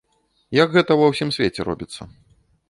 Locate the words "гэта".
0.77-0.97